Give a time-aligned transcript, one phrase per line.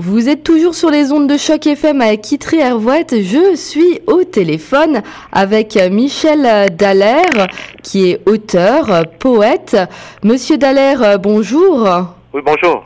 [0.00, 3.16] Vous êtes toujours sur les ondes de choc FM à Kitry Hervouette.
[3.20, 7.48] Je suis au téléphone avec Michel Dallaire,
[7.82, 9.76] qui est auteur, poète.
[10.22, 11.84] Monsieur Dallaire, bonjour.
[12.32, 12.84] Oui, bonjour.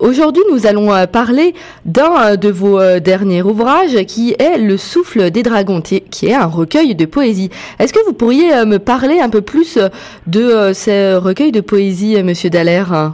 [0.00, 5.80] Aujourd'hui, nous allons parler d'un de vos derniers ouvrages qui est Le souffle des dragons,
[5.82, 7.50] qui est un recueil de poésie.
[7.78, 9.78] Est-ce que vous pourriez me parler un peu plus
[10.26, 13.12] de ce recueil de poésie, monsieur Dallaire?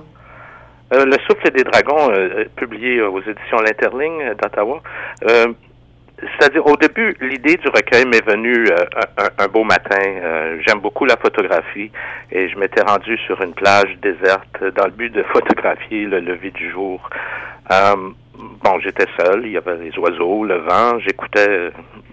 [0.95, 4.81] Euh, le souffle des dragons, euh, publié aux éditions L'Interligne d'Ottawa.
[5.25, 5.47] Euh,
[6.21, 8.67] c'est-à-dire, au début, l'idée du recueil m'est venue
[9.39, 10.01] un, beau matin.
[10.67, 11.91] J'aime beaucoup la photographie
[12.33, 16.53] et je m'étais rendu sur une plage déserte dans le but de photographier le lever
[16.53, 17.07] du jour.
[17.69, 21.71] bon, j'étais seul, il y avait les oiseaux, le vent, j'écoutais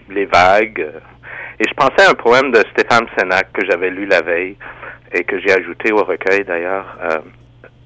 [0.09, 0.85] les vagues
[1.61, 4.57] et je pensais à un poème de Stéphane Sénac que j'avais lu la veille
[5.13, 6.97] et que j'ai ajouté au recueil d'ailleurs.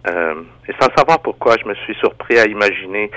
[0.06, 3.12] Euh, et sans savoir pourquoi, je me suis surpris à imaginer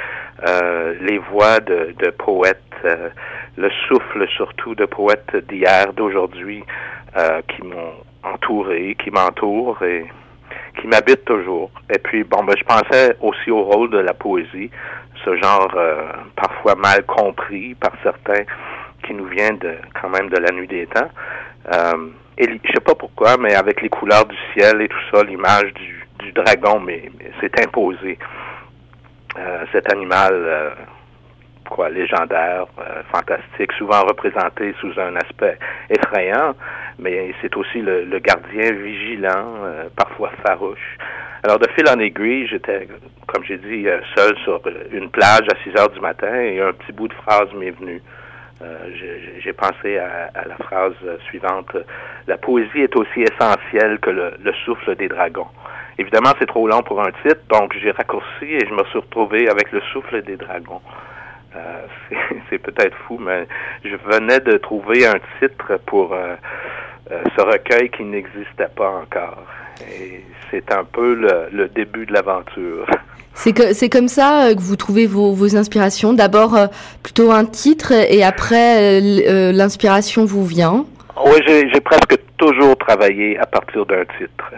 [0.47, 3.11] euh, les voix de, de poètes, euh,
[3.57, 6.65] le souffle surtout de poètes d'hier, d'aujourd'hui,
[7.49, 10.07] qui m'ont entouré, qui m'entourent et
[10.81, 11.73] qui m'habitent toujours.
[11.93, 14.71] Et puis, bon, ben, je pensais aussi au rôle de la poésie,
[15.25, 15.77] ce genre
[16.37, 18.45] parfois mal compris par certains,
[19.05, 21.11] qui nous vient de quand même de la nuit des temps.
[22.39, 25.75] et je sais pas pourquoi, mais avec les couleurs du ciel et tout ça, l'image
[25.75, 28.19] du du dragon, mais, c'est imposé.
[29.39, 30.71] Euh, cet animal, euh,
[31.69, 35.57] quoi, légendaire, euh, fantastique, souvent représenté sous un aspect
[35.89, 36.55] effrayant,
[36.99, 39.55] mais c'est aussi le, gardien vigilant,
[39.97, 40.99] parfois farouche.
[41.43, 42.87] Alors, de fil en aiguille, j'étais,
[43.27, 44.61] comme j'ai dit, seul sur
[44.93, 48.03] une plage à 6 heures du matin et un petit bout de phrase m'est venu.
[48.63, 50.95] J'ai pensé à, la phrase
[51.29, 51.77] suivante.
[52.27, 55.49] La poésie est aussi essentielle que le souffle des dragons.
[56.01, 59.51] Évidemment, c'est trop long pour un titre, donc j'ai raccourci et je me suis retrouvé
[59.51, 60.81] avec le souffle des dragons.
[61.55, 61.87] Euh,
[62.49, 63.47] c'est peut-être fou, mais
[63.85, 66.37] je venais de trouver un titre pour euh,
[67.11, 69.45] euh, ce recueil qui n'existait pas encore.
[70.51, 72.87] C'est un peu le, début de l'aventure.
[73.33, 76.13] C'est comme ça que vous trouvez vos, vos inspirations.
[76.13, 76.59] D'abord
[77.03, 79.01] plutôt un titre et après
[79.53, 80.85] l'inspiration vous vient.
[81.25, 84.53] Oui, j'ai presque toujours travaillé à partir d'un titre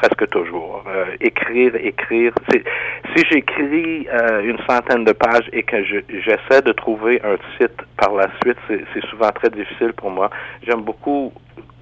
[0.00, 0.84] presque toujours.
[0.88, 2.32] Euh, écrire, écrire.
[2.50, 8.14] Si j'écris euh, une centaine de pages et que j'essaie de trouver un titre par
[8.14, 10.30] la suite, c'est souvent très difficile pour moi.
[10.66, 11.32] J'aime beaucoup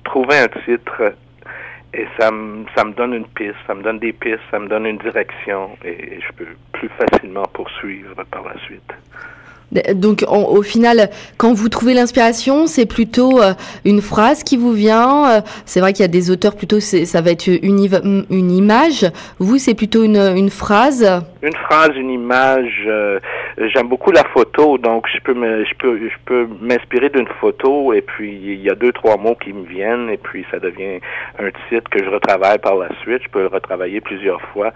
[0.04, 1.14] trouver un titre
[1.94, 4.68] et ça me, ça me donne une piste, ça me donne des pistes, ça me
[4.68, 8.92] donne une direction et je peux plus facilement poursuivre par la suite.
[9.94, 13.52] Donc au final, quand vous trouvez l'inspiration, c'est plutôt euh,
[13.84, 15.30] une phrase qui vous vient.
[15.30, 19.06] Euh, c'est vrai qu'il y a des auteurs plutôt, ça va être une, une image.
[19.38, 21.06] Vous, c'est plutôt une, une phrase.
[21.42, 22.82] Une phrase, une image.
[22.86, 23.20] Euh,
[23.58, 27.92] j'aime beaucoup la photo, donc je peux me, je peux, je peux m'inspirer d'une photo
[27.92, 31.00] et puis il y a deux trois mots qui me viennent et puis ça devient
[31.38, 33.22] un titre que je retravaille par la suite.
[33.22, 34.72] Je peux le retravailler plusieurs fois.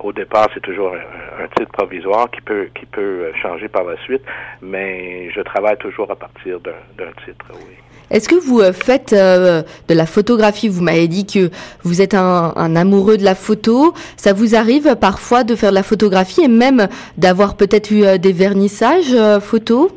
[0.00, 4.22] au départ, c'est toujours un, titre provisoire qui peut, qui peut changer par la suite,
[4.62, 7.76] mais je travaille toujours à partir d'un titre, oui.
[8.10, 10.68] Est-ce que vous euh, faites euh, de la photographie?
[10.68, 11.50] Vous m'avez dit que
[11.82, 13.94] vous êtes un, amoureux de la photo.
[14.16, 18.18] Ça vous arrive parfois de faire de la photographie et même d'avoir peut-être eu euh,
[18.18, 19.90] des vernissages photos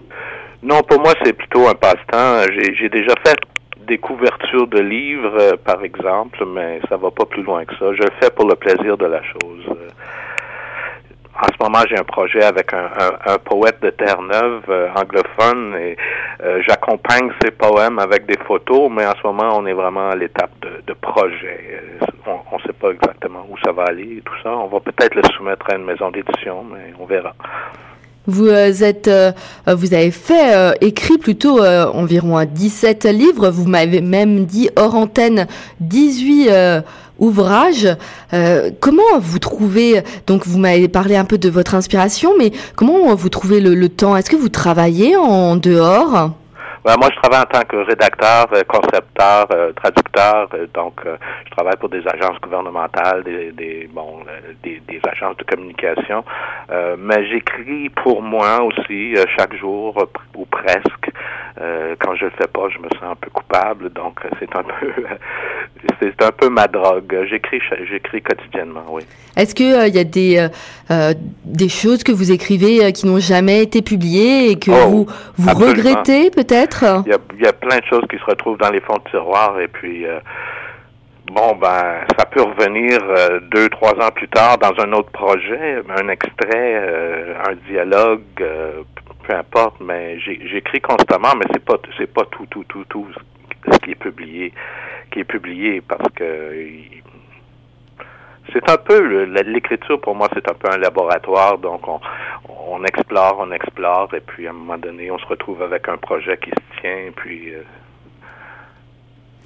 [0.63, 2.51] Non, pour moi c'est plutôt un passe-temps.
[2.51, 3.37] J'ai déjà fait
[3.87, 7.85] des couvertures de livres, par exemple, mais ça va pas plus loin que ça.
[7.93, 9.77] Je le fais pour le plaisir de la chose
[11.41, 12.89] en ce moment, j'ai un projet avec un,
[13.25, 15.95] un, poète de Terre-Neuve, euh, anglophone, et
[16.43, 20.15] euh, j'accompagne ses poèmes avec des photos, mais en ce moment, on est vraiment à
[20.15, 21.81] l'étape de, de, projet.
[22.01, 22.05] Euh,
[22.51, 24.51] on ne sait pas exactement où ça va aller et tout ça.
[24.51, 27.33] On va peut-être le soumettre à une maison d'édition, mais on verra.
[28.29, 29.09] Vous êtes,
[29.67, 33.49] vous avez fait écrit plutôt environ 17 livres.
[33.49, 35.47] Vous m'avez même dit hors antenne
[35.79, 36.49] 18
[37.19, 37.87] ouvrage.
[38.33, 43.13] Euh, comment vous trouvez, donc vous m'avez parlé un peu de votre inspiration, mais comment
[43.13, 44.15] vous trouvez le, temps?
[44.15, 46.31] Est-ce que vous travaillez en dehors?
[46.85, 50.49] Moi, je travaille en tant que rédacteur, euh, concepteur, euh, traducteur.
[50.73, 51.01] donc,
[51.45, 54.19] je travaille pour des agences gouvernementales, des, des bon,
[54.63, 56.23] des, des, agences de communication.
[56.97, 61.11] mais j'écris pour moi aussi chaque jour ou presque.
[61.99, 63.89] quand je le fais pas, je me sens un peu coupable.
[63.91, 64.91] Donc, c'est un peu
[66.01, 67.25] c'est un peu ma drogue.
[67.29, 67.59] J'écris,
[67.89, 69.03] j'écris quotidiennement, oui.
[69.35, 70.49] Est-ce qu'il euh, il y a des, euh,
[70.91, 71.13] euh,
[71.45, 75.53] des choses que vous écrivez qui n'ont jamais été publiées et que oh, vous, vous
[75.53, 76.68] regrettez peut-être?
[77.05, 79.67] Il y, a, plein de choses qui se retrouvent dans les fonds de tiroir et
[79.67, 80.05] puis
[81.29, 85.81] bon, ben, ça peut revenir euh, deux, trois ans plus tard dans un autre projet,
[85.97, 88.83] un extrait, euh, un dialogue, euh,
[89.27, 93.07] peu importe, mais j'écris constamment, mais c'est pas, c'est pas tout, tout, tout, tout
[93.71, 94.53] ce qui est publié,
[95.11, 96.53] qui est publié parce que
[98.53, 103.51] c'est un peu l'écriture pour moi, c'est un peu un laboratoire, donc on, explore, on
[103.51, 106.81] explore, et puis à un moment donné, on se retrouve avec un projet qui se
[106.81, 107.53] tient, puis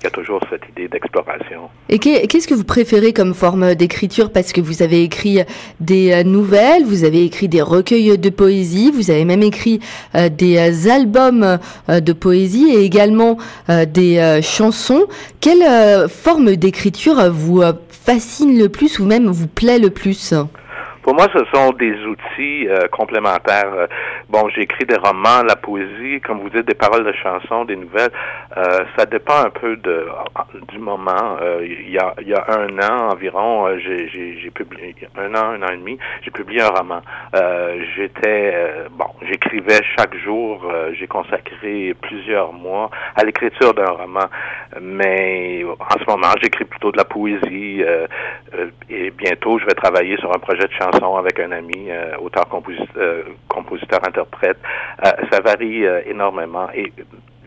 [0.04, 1.70] il y a toujours cette idée d'exploration.
[1.88, 4.34] Et qu'est-ce que vous préférez comme forme d'écriture?
[4.34, 5.40] Parce que vous avez écrit
[5.80, 9.80] des euh, nouvelles, vous avez écrit des recueils de poésie, vous avez même écrit
[10.16, 11.58] euh, des euh, albums
[11.88, 13.38] de poésie et également
[13.70, 15.06] des chansons.
[15.40, 17.62] Quelle forme d'écriture vous
[18.06, 20.34] fascine le plus ou même vous plaît le plus?
[21.04, 23.74] Pour moi, ce sont des outils euh, complémentaires.
[23.76, 23.88] Euh,
[24.30, 28.12] bon, j'écris des romans, la poésie, comme vous dites, des paroles de chansons, des nouvelles.
[28.56, 31.38] Euh, ça dépend un peu du moment.
[31.62, 36.32] il y a un an environ, j'ai publié un an, un an et demi, j'ai
[36.32, 37.02] publié un roman.
[37.96, 38.56] J'étais
[38.92, 40.66] bon, j'écrivais chaque jour.
[40.98, 44.28] j'ai consacré plusieurs mois à l'écriture d'un roman,
[44.80, 47.84] mais en ce moment, j'écris de la poésie.
[48.90, 52.46] et bientôt, je vais travailler sur un projet de chanson avec un ami, euh, auteur,
[52.98, 54.58] euh, compositeur, interprète.
[55.06, 56.68] Euh, ça varie énormément.
[56.74, 56.92] Et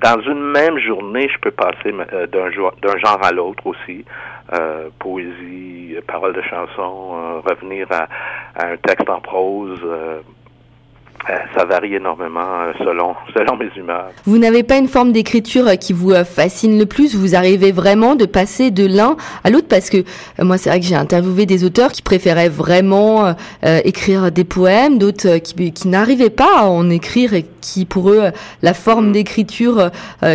[0.02, 1.92] dans une même journée, je peux passer
[2.32, 4.04] d'un genre à l'autre aussi.
[4.98, 8.06] poésie, paroles de chansons, revenir à,
[8.64, 9.80] un texte en prose.
[9.84, 10.20] Euh,
[11.56, 14.10] ça varie énormément euh, selon selon mes humeurs.
[14.24, 17.14] Vous n'avez pas une forme d'écriture euh, qui vous fascine le plus?
[17.14, 19.68] Vous arrivez vraiment de passer de l'un à l'autre?
[19.68, 20.04] Parce que
[20.40, 25.38] moi c'est vrai que j'ai interviewé des auteurs qui préféraient vraiment écrire des poèmes, d'autres
[25.38, 28.30] qui, n'arrivaient pas à en écrire et qui pour eux
[28.62, 29.90] la forme d'écriture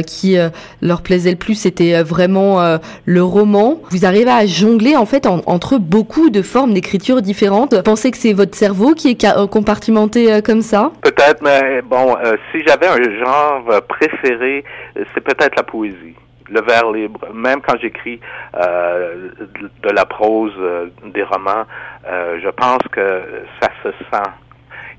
[0.05, 0.37] qui
[0.81, 3.79] leur plaisait le plus c'était vraiment le roman.
[3.89, 7.81] Vous arrivez à jongler en fait entre beaucoup de formes d'écriture différentes.
[7.81, 10.61] Pensez que c'est votre cerveau qui est compartimenté comme
[11.01, 14.63] Peut-être, mais bon, euh, si j'avais un genre préféré,
[14.95, 16.15] c'est peut-être la poésie
[16.49, 17.21] le vers libre.
[17.33, 18.19] Même quand j'écris
[18.55, 19.29] euh,
[19.83, 21.63] de, la prose, euh, des romans,
[22.05, 23.23] je pense que
[23.61, 24.29] ça se sent.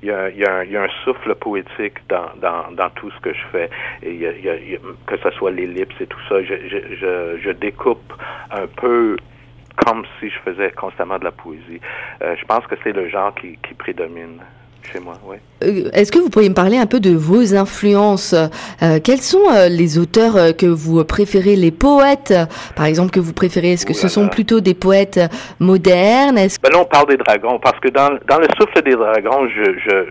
[0.01, 3.69] Il y, a, un, un, souffle poétique dans, dans, dans, tout ce que je fais.
[4.01, 8.13] Que ce soit l'ellipse et tout ça, je, découpe
[8.51, 9.15] un peu
[9.85, 11.79] comme si je faisais constamment de la poésie.
[12.19, 14.41] je pense que c'est le genre qui, qui prédomine
[14.91, 15.19] chez moi.
[15.63, 18.33] Euh, est-ce que vous pourriez me parler un peu de vos influences?
[18.33, 22.33] Euh, Quels sont euh, les auteurs que vous préférez, les poètes,
[22.75, 23.73] par exemple, que vous préférez?
[23.73, 25.19] Est-ce que ce sont plutôt des poètes
[25.59, 26.35] modernes?
[26.35, 29.63] Ben là, on parle des dragons, parce que dans, dans le souffle des dragons, je,
[29.79, 30.05] je,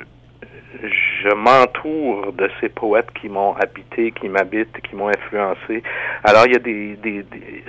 [0.83, 5.83] je m'entoure de ces poètes qui m'ont habité, qui m'habitent, qui m'ont influencé.
[6.25, 7.25] Alors il y a des, des,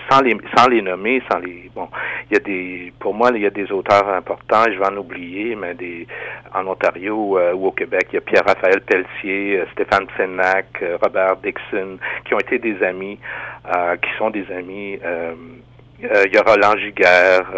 [0.10, 1.88] sans les sans les nommer, sans les bon,
[2.30, 4.98] il y a des pour moi il y a des auteurs importants, je vais en
[4.98, 6.08] oublier, mais des
[6.56, 10.98] en Ontario euh, ou au Québec, il y a Pierre-Raphaël Pelletier, euh, Stéphane Senac, euh,
[11.02, 13.20] Robert Dixon, qui ont été des amis,
[14.02, 15.00] qui sont des amis.
[16.00, 17.50] il y a Roland Giguère,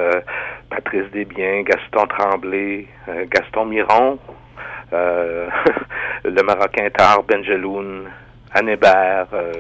[0.70, 2.88] Patrice Desbiens, Gaston Tremblay,
[3.30, 4.45] Gaston Miron, euh,
[4.92, 8.10] le Marocain Tar Benjeloun,
[8.54, 9.54] Anne euh,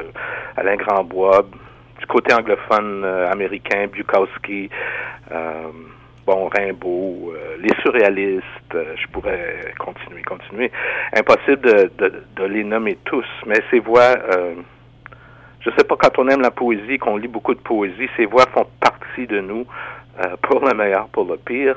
[0.55, 1.45] Alain Grandbois,
[1.99, 4.69] du côté anglophone euh, américain, Bukowski,
[6.25, 8.43] bon, Rimbaud, les surréalistes,
[8.73, 10.71] je pourrais continuer, continuer.
[11.15, 14.15] Impossible de, les nommer tous, mais ces voix,
[15.59, 18.45] je sais pas, quand on aime la poésie, qu'on lit beaucoup de poésie, ces voix
[18.53, 19.65] font partie de nous,
[20.41, 21.75] pour le meilleur, pour le pire.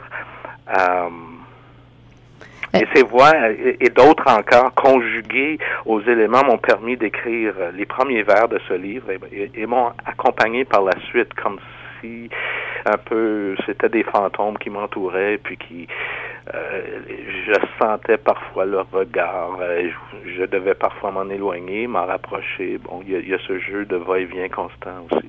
[2.75, 3.33] Et ces voix
[3.81, 9.07] et, d'autres encore conjuguées aux éléments m'ont permis d'écrire les premiers vers de ce livre
[9.33, 11.59] et, m'ont accompagné par la suite comme
[12.01, 12.29] si
[12.85, 15.89] un peu c'était des fantômes qui m'entouraient puis qui
[16.55, 17.01] euh,
[17.47, 22.79] je sentais parfois leur regard je, je devais parfois m'en éloigner m'en rapprocher.
[22.79, 25.29] Bon il y, y a ce jeu de va-et-vient constant aussi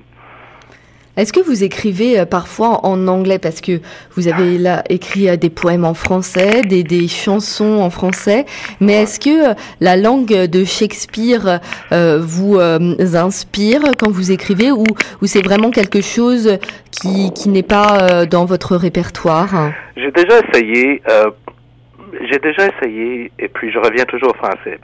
[1.20, 3.38] est-ce que vous écrivez euh, parfois en anglais?
[3.38, 3.80] Parce que
[4.16, 8.46] vous avez là écrit euh, des poèmes en français, des, chansons en français,
[8.80, 11.60] mais est-ce que euh, la langue de Shakespeare
[11.90, 14.72] vous inspire quand vous écrivez?
[14.72, 14.84] Ou,
[15.22, 16.58] ou c'est vraiment quelque chose
[16.90, 19.72] qui, qui n'est pas dans votre répertoire?
[19.96, 21.02] J'ai déjà essayé.
[22.30, 24.78] j'ai déjà essayé et puis je reviens toujours au français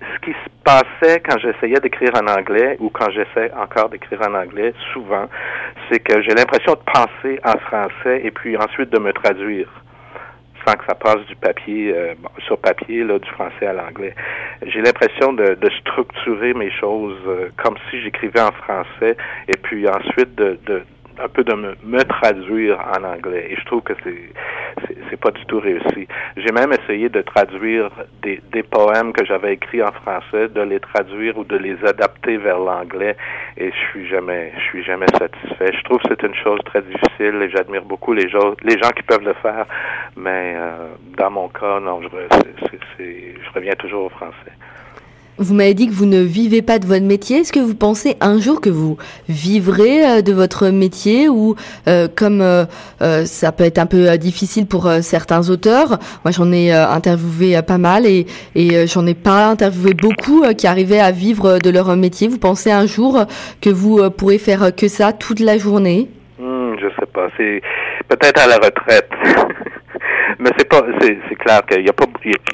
[0.00, 4.34] ce qui se passait quand j'essayais d'écrire en anglais ou quand j'essaie encore d'écrire en
[4.34, 5.28] anglais, souvent,
[5.90, 9.68] c'est que j'ai l'impression de penser en français et puis ensuite de me traduire
[10.66, 12.14] sans que ça passe du papier euh,
[12.46, 14.14] sur papier là du français à l'anglais.
[14.66, 19.88] J'ai l'impression de, de, structurer mes choses euh, comme si j'écrivais en français et puis
[19.88, 20.82] ensuite de, de
[21.22, 23.48] un peu de me, me, traduire en anglais.
[23.50, 24.32] Et je trouve que c'est
[25.10, 26.06] c'est pas du tout réussi.
[26.36, 27.90] J'ai même essayé de traduire
[28.22, 32.36] des, des poèmes que j'avais écrits en français, de les traduire ou de les adapter
[32.36, 33.16] vers l'anglais,
[33.56, 35.72] et je suis jamais je suis jamais satisfait.
[35.76, 38.90] Je trouve que c'est une chose très difficile et j'admire beaucoup les gens les gens
[38.90, 39.66] qui peuvent le faire,
[40.16, 42.08] mais euh, dans mon cas, non, je,
[42.98, 44.52] je reviens toujours au français.
[45.38, 47.38] Vous m'avez dit que vous ne vivez pas de votre métier.
[47.38, 48.96] Est-ce que vous pensez un jour que vous
[49.28, 51.54] vivrez euh, de votre métier ou
[51.86, 52.64] euh, comme euh,
[53.24, 58.06] ça peut être un peu difficile pour certains auteurs, moi j'en ai interviewé pas mal
[58.06, 62.26] et, et j'en ai pas interviewé beaucoup qui arrivaient à vivre de leur métier.
[62.28, 63.24] Vous pensez un jour
[63.60, 66.08] que vous pourrez faire que ça toute la journée?
[66.38, 67.28] Hmm, Je sais pas.
[67.36, 67.60] C'est
[68.08, 69.08] peut-être à la retraite,
[70.38, 70.82] mais c'est pas.
[71.00, 72.06] C'est clair qu'il n'y a pas.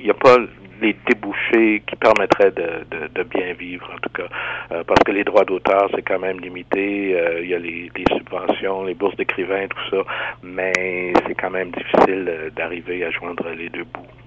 [0.02, 0.36] Y a pas
[0.84, 4.28] les débouchés qui permettraient de, bien vivre, en tout cas.
[4.72, 7.18] Euh, parce que les droits d'auteur, c'est quand même limité.
[7.18, 10.02] Euh, il y a les, les subventions, les bourses d'écrivains, tout ça.
[10.42, 14.23] Mais c'est quand même difficile euh, d'arriver à joindre les deux bouts.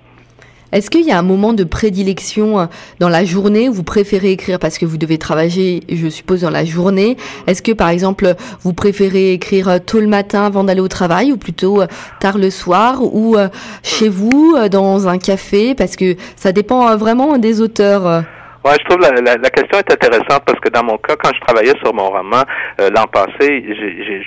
[0.73, 2.65] Est-ce qu'il y a un moment de prédilection euh,
[2.99, 6.49] dans la journée où vous préférez écrire parce que vous devez travailler, je suppose, dans
[6.49, 7.15] la journée?
[7.47, 11.31] Est-ce que, par exemple, vous préférez écrire euh, tôt le matin avant d'aller au travail
[11.31, 11.87] ou plutôt euh,
[12.19, 13.37] tard le soir ou
[13.81, 15.73] chez vous, dans un café?
[15.73, 18.23] Parce que ça dépend vraiment des auteurs.
[18.67, 21.31] Ouais, je trouve la, la, la, question est intéressante parce que dans mon cas, quand
[21.33, 22.43] je travaillais sur mon roman
[22.79, 23.63] l'an passé,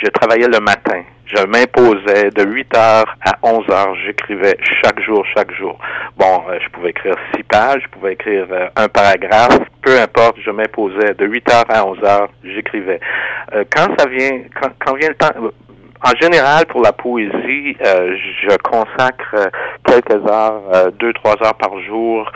[0.01, 1.03] je travaillais le matin.
[1.27, 3.95] Je m'imposais de 8 heures à 11 heures.
[4.05, 5.79] J'écrivais chaque jour, chaque jour.
[6.17, 10.39] Bon, euh, je pouvais écrire six pages, je pouvais écrire euh, un paragraphe, peu importe,
[10.45, 12.99] je m'imposais de 8 heures à 11 heures, j'écrivais.
[13.55, 15.31] Euh, quand ça vient, quand, quand vient le temps,
[16.03, 19.47] en général, pour la poésie, euh, je consacre euh,
[19.85, 22.31] quelques heures, euh, deux, trois heures par jour,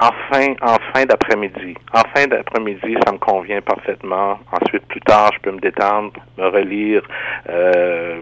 [0.00, 1.74] en fin, en fin d'après-midi.
[1.92, 4.38] En fin d'après-midi, ça me convient parfaitement.
[4.52, 7.02] Ensuite, plus tard, je peux me détendre, me relire,
[7.50, 8.20] euh,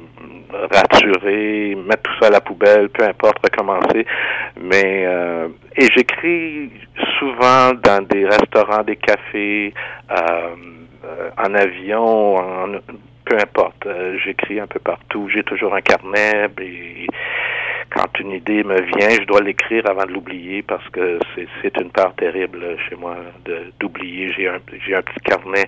[0.51, 4.05] raturer, mettre tout ça à la poubelle, peu importe, recommencer.
[4.61, 5.07] Mais
[5.77, 6.71] et j'écris
[7.19, 9.73] souvent dans des restaurants, des cafés,
[11.39, 12.75] en avion, en
[13.25, 13.87] peu importe.
[13.87, 15.29] Euh, j'écris un peu partout.
[15.33, 16.49] J'ai toujours un carnet.
[16.61, 17.07] Et
[17.91, 21.19] quand une idée me vient, je dois l'écrire avant de l'oublier parce que
[21.63, 23.17] c'est une part terrible chez moi
[23.81, 24.33] d'oublier.
[24.33, 24.61] J'ai un, un
[25.03, 25.67] petit carnet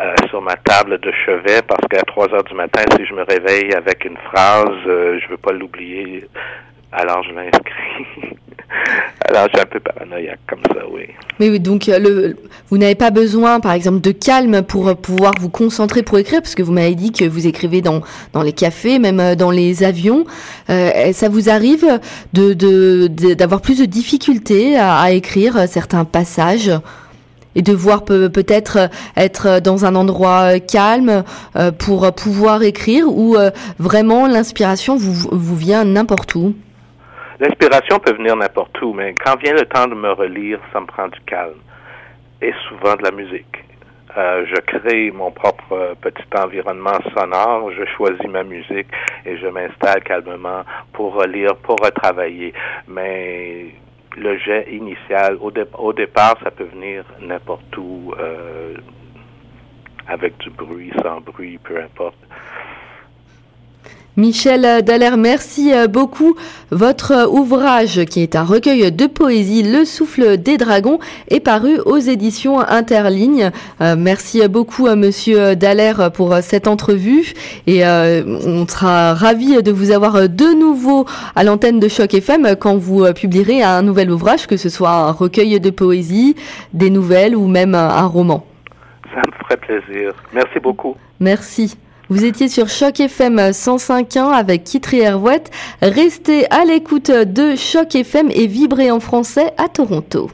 [0.00, 3.22] euh, sur ma table de chevet parce qu'à 3 heures du matin, si je me
[3.22, 6.24] réveille avec une phrase, euh, je veux pas l'oublier.
[6.92, 8.36] Alors je l'inscris.
[9.28, 11.02] Alors, j'ai un peu paranoïaque comme ça, oui.
[11.38, 12.34] Mais oui, donc euh,
[12.68, 16.42] vous n'avez pas besoin, par exemple, de calme pour euh, pouvoir vous concentrer pour écrire,
[16.42, 19.50] parce que vous m'avez dit que vous écrivez dans, dans les cafés, même euh, dans
[19.50, 20.24] les avions.
[20.68, 22.00] Ça vous arrive
[22.32, 26.70] de, d'avoir plus de difficultés à, à, écrire certains passages
[27.54, 31.24] et de voir peut-être être dans un endroit calme
[31.78, 33.36] pour pouvoir écrire ou
[33.78, 36.54] vraiment l'inspiration vous, vous vient n'importe où?
[37.40, 40.84] L'inspiration peut venir n'importe où, mais quand vient le temps de me relire, ça me
[40.84, 41.58] prend du calme
[42.42, 43.64] et souvent de la musique.
[44.14, 48.88] Euh, je crée mon propre euh, petit environnement sonore, je choisis ma musique
[49.24, 52.52] et je m'installe calmement pour relire, pour retravailler.
[52.88, 53.68] Mais
[54.18, 58.74] le jet initial, au, départ, ça peut venir n'importe où, euh,
[60.08, 62.18] avec du bruit, sans bruit, peu importe.
[64.16, 66.34] Michel Dallaire, merci euh, beaucoup.
[66.72, 70.98] Votre ouvrage, qui est un recueil de poésie, Le souffle des dragons,
[71.28, 73.50] est paru aux éditions Interligne.
[73.80, 77.32] Euh, merci beaucoup à Monsieur Dallaire pour cette entrevue
[77.68, 82.56] et euh, on sera ravis de vous avoir de nouveau à l'antenne de Choc FM
[82.56, 86.34] quand vous publierez un nouvel ouvrage, que ce soit un recueil de poésie,
[86.74, 88.44] des nouvelles ou même un roman.
[89.14, 90.12] Ça me ferait plaisir.
[90.32, 90.96] Merci beaucoup.
[91.20, 91.76] Merci.
[92.10, 95.52] Vous étiez sur Choc FM 105.1 avec Kitri Hervouette.
[95.80, 100.28] Restez à l'écoute de Choc FM et vibrez en français à Toronto.